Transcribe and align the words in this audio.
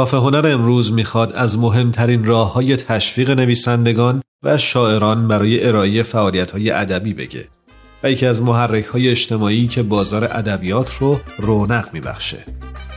کافه 0.00 0.16
هنر 0.16 0.46
امروز 0.46 0.92
می‌خواد 0.92 1.32
از 1.32 1.58
مهمترین 1.58 2.24
راه 2.24 2.52
های 2.52 2.76
تشویق 2.76 3.30
نویسندگان 3.30 4.22
و 4.42 4.58
شاعران 4.58 5.28
برای 5.28 5.68
ارائه 5.68 6.02
فعالیت 6.02 6.50
های 6.50 6.70
ادبی 6.70 7.14
بگه 7.14 7.48
و 8.02 8.10
یکی 8.10 8.26
از 8.26 8.42
محرک 8.42 8.84
های 8.84 9.08
اجتماعی 9.08 9.66
که 9.66 9.82
بازار 9.82 10.24
ادبیات 10.24 10.94
رو 10.94 11.20
رونق 11.38 11.88
میبخشه. 11.92 12.38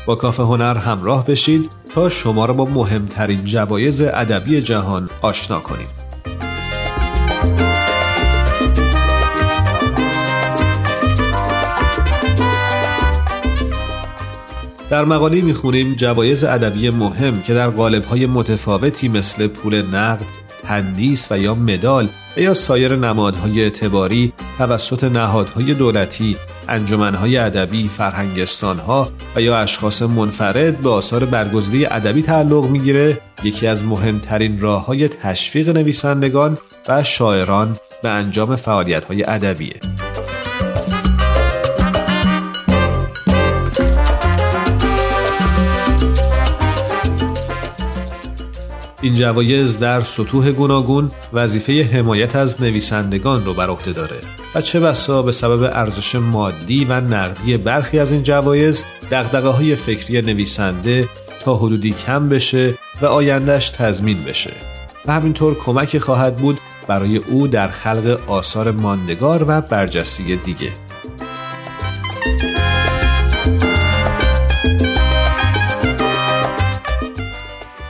با 0.05 0.15
کافه 0.15 0.43
هنر 0.43 0.77
همراه 0.77 1.25
بشید 1.25 1.71
تا 1.95 2.09
شما 2.09 2.45
را 2.45 2.53
با 2.53 2.65
مهمترین 2.65 3.39
جوایز 3.39 4.01
ادبی 4.01 4.61
جهان 4.61 5.09
آشنا 5.21 5.59
کنیم. 5.59 5.87
در 14.93 15.05
مقاله 15.05 15.41
می‌خونیم 15.41 15.93
جوایز 15.93 16.43
ادبی 16.43 16.89
مهم 16.89 17.41
که 17.41 17.53
در 17.53 17.69
قالب‌های 17.69 18.25
متفاوتی 18.25 19.07
مثل 19.07 19.47
پول 19.47 19.81
نقد، 19.81 20.25
تندیس 20.63 21.27
و 21.31 21.39
یا 21.39 21.53
مدال 21.53 22.09
و 22.37 22.39
یا 22.39 22.53
سایر 22.53 22.95
نمادهای 22.95 23.63
اعتباری 23.63 24.33
توسط 24.57 25.03
نهادهای 25.03 25.73
دولتی، 25.73 26.37
انجمنهای 26.69 27.37
ادبی، 27.37 27.89
فرهنگستانها 27.89 29.09
و 29.35 29.41
یا 29.41 29.57
اشخاص 29.57 30.01
منفرد 30.01 30.79
به 30.79 30.89
آثار 30.89 31.25
برگزیده 31.25 31.95
ادبی 31.95 32.21
تعلق 32.21 32.69
می‌گیره 32.69 33.21
یکی 33.43 33.67
از 33.67 33.83
مهمترین 33.83 34.59
راه 34.59 34.85
های 34.85 35.07
تشویق 35.07 35.69
نویسندگان 35.69 36.57
و 36.89 37.03
شاعران 37.03 37.77
به 38.03 38.09
انجام 38.09 38.55
فعالیت‌های 38.55 39.23
ادبیه. 39.23 39.79
این 49.03 49.13
جوایز 49.13 49.77
در 49.77 50.01
سطوح 50.01 50.51
گوناگون 50.51 51.11
وظیفه 51.33 51.83
حمایت 51.83 52.35
از 52.35 52.61
نویسندگان 52.61 53.45
رو 53.45 53.53
بر 53.53 53.69
عهده 53.69 53.91
داره. 53.91 54.15
و 54.55 54.61
چه 54.61 54.79
بسا 54.79 55.21
به 55.21 55.31
سبب 55.31 55.63
ارزش 55.73 56.15
مادی 56.15 56.85
و 56.85 57.01
نقدی 57.01 57.57
برخی 57.57 57.99
از 57.99 58.11
این 58.11 58.23
جوایز 58.23 58.83
دقدقه 59.11 59.47
های 59.47 59.75
فکری 59.75 60.21
نویسنده 60.21 61.09
تا 61.43 61.55
حدودی 61.55 61.91
کم 61.91 62.29
بشه 62.29 62.73
و 63.01 63.05
آیندهش 63.05 63.69
تضمین 63.69 64.21
بشه. 64.21 64.53
و 65.05 65.13
همینطور 65.13 65.55
کمکی 65.55 65.99
خواهد 65.99 66.35
بود 66.35 66.59
برای 66.87 67.17
او 67.17 67.47
در 67.47 67.67
خلق 67.67 68.21
آثار 68.27 68.71
ماندگار 68.71 69.45
و 69.47 69.61
برجسته 69.61 70.35
دیگه. 70.35 70.69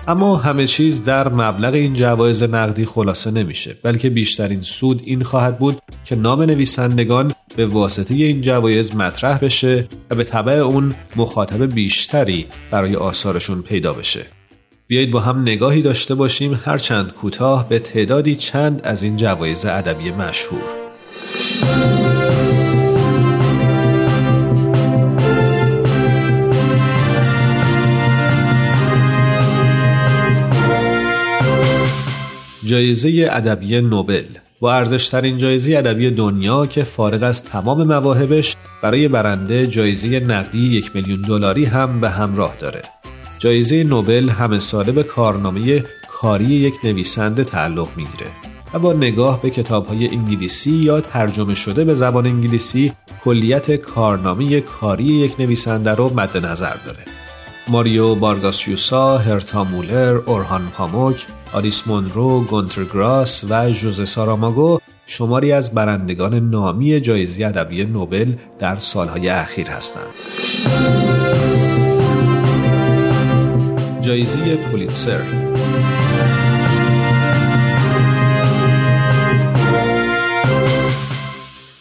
اما 0.07 0.35
همه 0.35 0.67
چیز 0.67 1.03
در 1.03 1.27
مبلغ 1.27 1.73
این 1.73 1.93
جوایز 1.93 2.43
نقدی 2.43 2.85
خلاصه 2.85 3.31
نمیشه 3.31 3.75
بلکه 3.83 4.09
بیشترین 4.09 4.61
سود 4.61 5.01
این 5.05 5.23
خواهد 5.23 5.59
بود 5.59 5.79
که 6.05 6.15
نام 6.15 6.41
نویسندگان 6.41 7.33
به 7.55 7.65
واسطه 7.65 8.13
این 8.13 8.41
جوایز 8.41 8.95
مطرح 8.95 9.37
بشه 9.37 9.87
و 10.09 10.15
به 10.15 10.23
طبع 10.23 10.53
اون 10.53 10.95
مخاطب 11.15 11.73
بیشتری 11.73 12.45
برای 12.71 12.95
آثارشون 12.95 13.61
پیدا 13.61 13.93
بشه. 13.93 14.25
بیایید 14.87 15.11
با 15.11 15.19
هم 15.19 15.41
نگاهی 15.41 15.81
داشته 15.81 16.15
باشیم 16.15 16.59
هرچند 16.65 17.13
کوتاه 17.13 17.69
به 17.69 17.79
تعدادی 17.79 18.35
چند 18.35 18.81
از 18.83 19.03
این 19.03 19.15
جوایز 19.15 19.65
ادبی 19.65 20.11
مشهور. 20.11 20.69
جایزه 32.65 33.27
ادبی 33.31 33.81
نوبل 33.81 34.23
با 34.59 34.73
ارزشترین 34.73 35.37
جایزه 35.37 35.77
ادبی 35.77 36.09
دنیا 36.09 36.65
که 36.65 36.83
فارغ 36.83 37.23
از 37.23 37.43
تمام 37.43 37.83
مواهبش 37.83 38.55
برای 38.83 39.07
برنده 39.07 39.67
جایزه 39.67 40.19
نقدی 40.19 40.57
یک 40.57 40.91
میلیون 40.95 41.21
دلاری 41.21 41.65
هم 41.65 42.01
به 42.01 42.09
همراه 42.09 42.55
داره. 42.59 42.81
جایزه 43.39 43.83
نوبل 43.83 44.29
همه 44.29 44.59
ساله 44.59 44.91
به 44.91 45.03
کارنامه 45.03 45.83
کاری 46.11 46.45
یک 46.45 46.73
نویسنده 46.83 47.43
تعلق 47.43 47.87
می‌گیره 47.97 48.27
و 48.73 48.79
با 48.79 48.93
نگاه 48.93 49.41
به 49.41 49.49
کتاب 49.49 49.87
های 49.87 50.07
انگلیسی 50.07 50.71
یا 50.71 51.01
ترجمه 51.01 51.55
شده 51.55 51.83
به 51.83 51.93
زبان 51.93 52.27
انگلیسی 52.27 52.93
کلیت 53.23 53.75
کارنامه 53.75 54.61
کاری 54.61 55.03
یک 55.03 55.39
نویسنده 55.39 55.91
رو 55.91 56.13
مد 56.13 56.45
نظر 56.45 56.75
داره. 56.85 57.22
ماریو 57.67 58.15
بارگاسیوسا، 58.15 59.17
هرتا 59.17 59.63
مولر، 59.63 60.13
اورهان 60.25 60.67
پاموک، 60.77 61.25
آلیس 61.53 61.87
مونرو، 61.87 62.41
گونتر 62.41 62.83
گراس 62.83 63.45
و 63.49 63.69
جوزه 63.69 64.05
ساراماگو 64.05 64.79
شماری 65.05 65.51
از 65.51 65.73
برندگان 65.73 66.49
نامی 66.49 66.99
جایزه 66.99 67.45
ادبی 67.45 67.85
نوبل 67.85 68.33
در 68.59 68.77
سالهای 68.77 69.29
اخیر 69.29 69.67
هستند. 69.67 70.13
جایزه 74.01 74.55
پولیتسر 74.55 75.21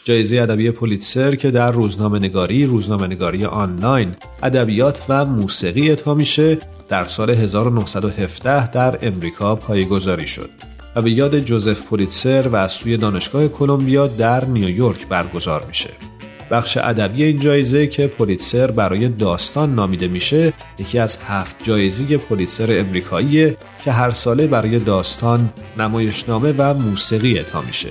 جایزه 0.05 0.37
ادبی 0.37 0.71
پولیتسر 0.71 1.35
که 1.35 1.51
در 1.51 1.73
روزنامه 1.73 2.19
نگاری، 2.19 2.67
روزنامه 2.67 3.07
نگاری 3.07 3.45
آنلاین، 3.45 4.15
ادبیات 4.43 5.03
و 5.09 5.25
موسیقی 5.25 5.91
اعطا 5.91 6.15
میشه 6.15 6.59
در 6.89 7.07
سال 7.07 7.31
1917 7.31 8.71
در 8.71 8.99
امریکا 9.03 9.57
پایگذاری 9.57 10.27
شد 10.27 10.51
و 10.97 11.03
به 11.03 11.11
یاد 11.11 11.41
جوزف 11.41 11.81
پولیتسر 11.83 12.49
و 12.49 12.57
از 12.57 12.73
سوی 12.73 12.97
دانشگاه 12.97 13.49
کلمبیا 13.49 14.07
در 14.07 14.45
نیویورک 14.45 15.09
برگزار 15.09 15.65
میشه. 15.69 15.91
بخش 16.51 16.77
ادبی 16.77 17.25
این 17.25 17.41
جایزه 17.41 17.87
که 17.87 18.07
پولیتسر 18.07 18.71
برای 18.71 19.09
داستان 19.09 19.75
نامیده 19.75 20.09
میشه 20.09 20.53
یکی 20.79 20.99
از 20.99 21.19
هفت 21.29 21.57
جایزه 21.65 22.17
پولیتسر 22.17 22.79
امریکاییه 22.79 23.57
که 23.85 23.93
هر 23.93 24.11
ساله 24.11 24.47
برای 24.47 24.79
داستان، 24.79 25.53
نمایشنامه 25.79 26.55
و 26.59 26.75
موسیقی 26.75 27.39
اعطا 27.39 27.61
میشه. 27.61 27.89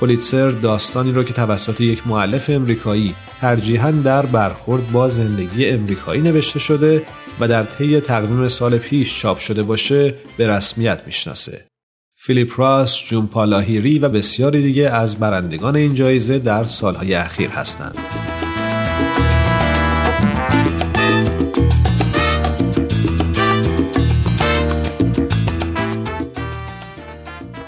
پولیتسر 0.00 0.48
داستانی 0.48 1.12
را 1.12 1.24
که 1.24 1.34
توسط 1.34 1.80
یک 1.80 2.06
معلف 2.06 2.50
امریکایی 2.50 3.14
ترجیحاً 3.40 3.90
در 3.90 4.26
برخورد 4.26 4.92
با 4.92 5.08
زندگی 5.08 5.66
امریکایی 5.66 6.22
نوشته 6.22 6.58
شده 6.58 7.02
و 7.40 7.48
در 7.48 7.64
طی 7.64 8.00
تقویم 8.00 8.48
سال 8.48 8.78
پیش 8.78 9.20
چاپ 9.20 9.38
شده 9.38 9.62
باشه 9.62 10.14
به 10.36 10.48
رسمیت 10.48 11.02
می‌شناسه. 11.06 11.64
فیلیپ 12.16 12.60
راس، 12.60 13.04
جون 13.04 13.26
پالاهیری 13.26 13.98
و 13.98 14.08
بسیاری 14.08 14.62
دیگه 14.62 14.88
از 14.88 15.16
برندگان 15.16 15.76
این 15.76 15.94
جایزه 15.94 16.38
در 16.38 16.64
سالهای 16.64 17.14
اخیر 17.14 17.50
هستند. 17.50 17.98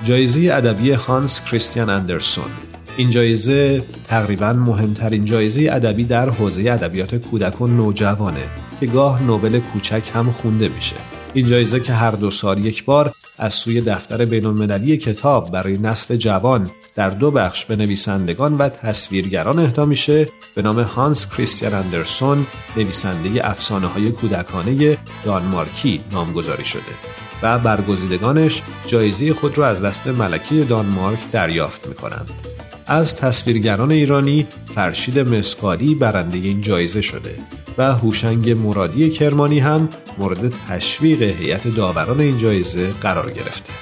جایزه 0.03 0.51
ادبی 0.53 0.93
هانس 0.93 1.45
کریستیان 1.45 1.91
اندرسون. 1.91 2.51
این 2.97 3.11
جایزه 3.11 3.85
تقریبا 4.07 4.53
مهمترین 4.53 5.25
جایزه 5.25 5.69
ادبی 5.73 6.05
در 6.05 6.31
حوزه 6.31 6.71
ادبیات 6.71 7.15
کودک 7.15 7.61
و 7.61 7.67
نوجوانه 7.67 8.45
که 8.81 8.87
گاه 8.87 9.23
نوبل 9.23 9.59
کوچک 9.59 10.03
هم 10.15 10.33
خونده 10.33 10.69
میشه. 10.69 10.97
این 11.35 11.47
جایزه 11.47 11.81
که 11.81 11.93
هر 11.93 12.11
دو 12.11 12.31
سال 12.31 12.65
یک 12.65 12.85
بار 12.85 13.13
از 13.39 13.55
سوی 13.55 13.81
دفتر 13.81 14.25
بین 14.25 14.47
المللی 14.47 14.97
کتاب 14.97 15.51
برای 15.51 15.79
نسل 15.79 16.17
جوان 16.17 16.71
در 16.95 17.09
دو 17.09 17.31
بخش 17.31 17.65
به 17.65 17.77
نویسندگان 17.77 18.59
و 18.59 18.69
تصویرگران 18.69 19.59
اهدا 19.59 19.87
میشه 19.87 20.29
به 20.55 20.63
نام 20.63 20.81
هانس 20.81 21.27
کریستیان 21.31 21.75
اندرسون 21.75 22.47
نویسنده 22.77 23.51
افسانه 23.51 23.87
های 23.87 24.11
کودکانه 24.11 24.99
دانمارکی 25.25 26.01
نامگذاری 26.13 26.65
شده. 26.65 27.12
و 27.43 27.59
برگزیدگانش 27.59 28.63
جایزه 28.87 29.35
خود 29.35 29.59
را 29.59 29.67
از 29.67 29.83
دست 29.83 30.07
ملکه 30.07 30.65
دانمارک 30.65 31.31
دریافت 31.33 31.89
می 31.89 31.95
کنند. 31.95 32.31
از 32.87 33.17
تصویرگران 33.17 33.91
ایرانی 33.91 34.47
فرشید 34.75 35.19
مسقالی 35.19 35.95
برنده 35.95 36.39
این 36.39 36.61
جایزه 36.61 37.01
شده 37.01 37.35
و 37.79 37.93
هوشنگ 37.93 38.51
مرادی 38.51 39.11
کرمانی 39.11 39.59
هم 39.59 39.89
مورد 40.19 40.55
تشویق 40.69 41.23
هیئت 41.23 41.69
داوران 41.69 42.21
این 42.21 42.39
جایزه 42.39 42.91
قرار 43.01 43.31
گرفته. 43.31 43.73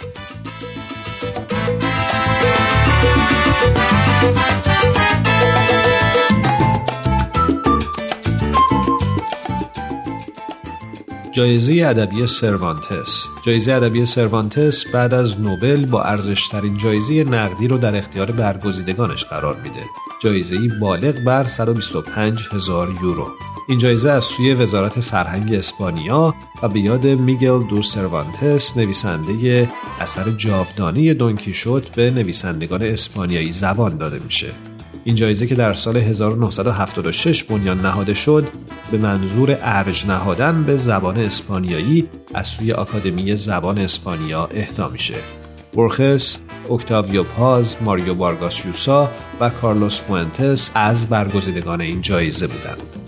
جایزه 11.40 11.86
ادبی 11.86 12.26
سروانتس. 12.26 13.26
جایزه 13.42 13.72
ادبی 13.72 14.06
سروانتس 14.06 14.84
بعد 14.94 15.14
از 15.14 15.40
نوبل 15.40 15.86
با 15.86 16.02
ارزشترین 16.02 16.76
جایزه 16.76 17.24
نقدی 17.24 17.68
رو 17.68 17.78
در 17.78 17.96
اختیار 17.96 18.30
برگزیدگانش 18.30 19.24
قرار 19.24 19.56
میده. 19.56 19.80
جایزه 20.22 20.56
بالغ 20.80 21.24
بر 21.26 21.44
125 21.44 22.48
هزار 22.52 22.88
یورو. 23.02 23.26
این 23.68 23.78
جایزه 23.78 24.10
از 24.10 24.24
سوی 24.24 24.54
وزارت 24.54 25.00
فرهنگ 25.00 25.54
اسپانیا 25.54 26.34
و 26.62 26.68
به 26.68 26.80
یاد 26.80 27.06
میگل 27.06 27.62
دو 27.62 27.82
سروانتس 27.82 28.76
نویسنده 28.76 29.68
اثر 30.00 30.30
جاودانی 30.30 31.14
دونکی 31.14 31.52
شد 31.52 31.86
به 31.96 32.10
نویسندگان 32.10 32.82
اسپانیایی 32.82 33.52
زبان 33.52 33.96
داده 33.96 34.18
میشه. 34.24 34.69
این 35.04 35.14
جایزه 35.14 35.46
که 35.46 35.54
در 35.54 35.74
سال 35.74 35.96
1976 35.96 37.44
بنیان 37.44 37.80
نهاده 37.80 38.14
شد 38.14 38.48
به 38.90 38.98
منظور 38.98 39.58
ارج 39.62 40.06
نهادن 40.06 40.62
به 40.62 40.76
زبان 40.76 41.16
اسپانیایی 41.16 42.08
از 42.34 42.46
سوی 42.46 42.72
آکادمی 42.72 43.36
زبان 43.36 43.78
اسپانیا 43.78 44.48
اهدا 44.54 44.88
میشه. 44.88 45.14
برخس، 45.76 46.38
اکتاویو 46.70 47.22
پاز، 47.22 47.76
ماریو 47.80 48.14
بارگاس 48.14 48.66
یوسا 48.66 49.10
و 49.40 49.50
کارلوس 49.50 50.00
فوئنتس 50.00 50.70
از 50.74 51.06
برگزیدگان 51.06 51.80
این 51.80 52.00
جایزه 52.00 52.46
بودند. 52.46 52.99